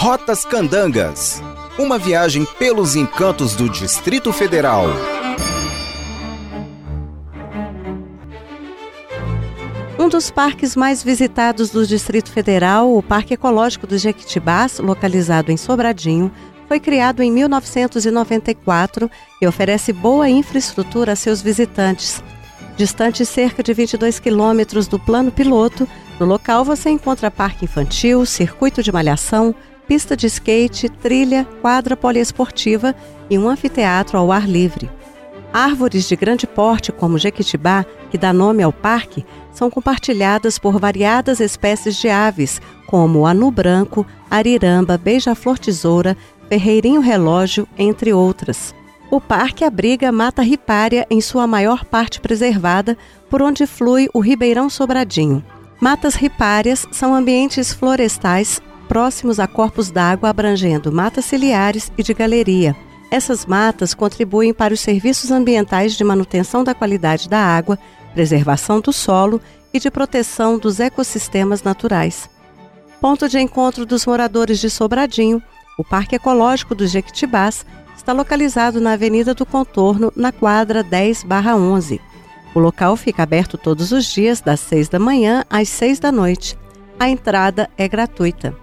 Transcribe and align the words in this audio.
Rotas 0.00 0.44
Candangas. 0.44 1.42
Uma 1.76 1.98
viagem 1.98 2.46
pelos 2.56 2.94
encantos 2.94 3.56
do 3.56 3.68
Distrito 3.68 4.32
Federal. 4.32 4.84
Um 9.98 10.08
dos 10.08 10.30
parques 10.30 10.76
mais 10.76 11.02
visitados 11.02 11.70
do 11.70 11.84
Distrito 11.84 12.30
Federal, 12.30 12.96
o 12.96 13.02
Parque 13.02 13.34
Ecológico 13.34 13.88
dos 13.88 14.00
Jequitibás, 14.00 14.78
localizado 14.78 15.50
em 15.50 15.56
Sobradinho, 15.56 16.30
foi 16.68 16.78
criado 16.78 17.20
em 17.20 17.32
1994 17.32 19.10
e 19.42 19.48
oferece 19.48 19.92
boa 19.92 20.30
infraestrutura 20.30 21.14
a 21.14 21.16
seus 21.16 21.42
visitantes. 21.42 22.22
Distante 22.76 23.26
cerca 23.26 23.64
de 23.64 23.74
22 23.74 24.20
quilômetros 24.20 24.86
do 24.86 24.96
plano 24.96 25.32
piloto, 25.32 25.88
no 26.20 26.24
local 26.26 26.64
você 26.64 26.88
encontra 26.88 27.32
parque 27.32 27.64
infantil, 27.64 28.24
circuito 28.24 28.80
de 28.80 28.92
malhação, 28.92 29.52
pista 29.88 30.14
de 30.14 30.26
skate, 30.26 30.90
trilha, 30.90 31.46
quadra 31.62 31.96
poliesportiva 31.96 32.94
e 33.30 33.38
um 33.38 33.48
anfiteatro 33.48 34.18
ao 34.18 34.30
ar 34.30 34.46
livre. 34.46 34.90
Árvores 35.50 36.06
de 36.06 36.14
grande 36.14 36.46
porte, 36.46 36.92
como 36.92 37.16
jequitibá, 37.16 37.86
que 38.10 38.18
dá 38.18 38.30
nome 38.30 38.62
ao 38.62 38.70
parque, 38.70 39.24
são 39.50 39.70
compartilhadas 39.70 40.58
por 40.58 40.78
variadas 40.78 41.40
espécies 41.40 41.96
de 41.96 42.10
aves, 42.10 42.60
como 42.86 43.26
anu 43.26 43.50
branco, 43.50 44.06
ariramba, 44.30 44.98
beija-flor 44.98 45.58
tesoura, 45.58 46.14
ferreirinho 46.50 47.00
relógio, 47.00 47.66
entre 47.78 48.12
outras. 48.12 48.74
O 49.10 49.22
parque 49.22 49.64
abriga 49.64 50.12
mata 50.12 50.42
ripária 50.42 51.06
em 51.08 51.22
sua 51.22 51.46
maior 51.46 51.82
parte 51.82 52.20
preservada, 52.20 52.96
por 53.30 53.40
onde 53.40 53.66
flui 53.66 54.06
o 54.12 54.20
Ribeirão 54.20 54.68
Sobradinho. 54.68 55.42
Matas 55.80 56.14
ripárias 56.14 56.86
são 56.92 57.14
ambientes 57.14 57.72
florestais 57.72 58.60
próximos 58.88 59.38
a 59.38 59.46
corpos 59.46 59.90
d'água 59.90 60.30
abrangendo 60.30 60.90
matas 60.90 61.26
ciliares 61.26 61.92
e 61.96 62.02
de 62.02 62.14
galeria. 62.14 62.74
Essas 63.10 63.46
matas 63.46 63.94
contribuem 63.94 64.52
para 64.52 64.72
os 64.74 64.80
serviços 64.80 65.30
ambientais 65.30 65.92
de 65.94 66.02
manutenção 66.02 66.64
da 66.64 66.74
qualidade 66.74 67.28
da 67.28 67.38
água, 67.38 67.78
preservação 68.14 68.80
do 68.80 68.92
solo 68.92 69.40
e 69.72 69.78
de 69.78 69.90
proteção 69.90 70.58
dos 70.58 70.80
ecossistemas 70.80 71.62
naturais. 71.62 72.28
Ponto 73.00 73.28
de 73.28 73.38
encontro 73.38 73.86
dos 73.86 74.04
moradores 74.06 74.58
de 74.58 74.68
Sobradinho, 74.68 75.42
o 75.78 75.84
Parque 75.84 76.16
Ecológico 76.16 76.74
dos 76.74 76.90
Jequitibás 76.90 77.64
está 77.96 78.12
localizado 78.12 78.80
na 78.80 78.92
Avenida 78.92 79.34
do 79.34 79.46
Contorno, 79.46 80.12
na 80.16 80.32
quadra 80.32 80.82
10/11. 80.82 82.00
O 82.54 82.58
local 82.58 82.96
fica 82.96 83.22
aberto 83.22 83.56
todos 83.56 83.92
os 83.92 84.06
dias, 84.06 84.40
das 84.40 84.60
6 84.60 84.88
da 84.88 84.98
manhã 84.98 85.44
às 85.48 85.68
6 85.68 86.00
da 86.00 86.10
noite. 86.10 86.58
A 86.98 87.08
entrada 87.08 87.70
é 87.76 87.86
gratuita. 87.86 88.56